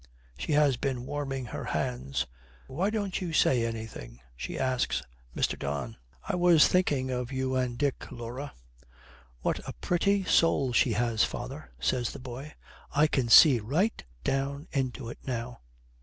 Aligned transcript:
She 0.35 0.53
has 0.53 0.77
been 0.77 1.05
warming 1.05 1.45
her 1.45 1.63
hands. 1.63 2.25
'Why 2.65 2.89
don't 2.89 3.21
you 3.21 3.31
say 3.33 3.63
anything?' 3.63 4.19
she 4.35 4.57
asks 4.57 5.03
Mr. 5.35 5.59
Don. 5.59 5.95
'I 6.27 6.37
was 6.37 6.67
thinking 6.67 7.11
of 7.11 7.31
you 7.31 7.55
and 7.55 7.77
Dick, 7.77 8.11
Laura.' 8.11 8.53
'What 9.43 9.59
a 9.67 9.73
pretty 9.73 10.23
soul 10.23 10.73
she 10.73 10.93
has, 10.93 11.23
father,' 11.23 11.69
says 11.79 12.13
the 12.13 12.19
boy; 12.19 12.55
'I 12.95 13.05
can 13.05 13.29
see 13.29 13.59
right 13.59 14.03
down 14.23 14.67
into 14.73 15.07
it 15.07 15.19
now.' 15.23 15.59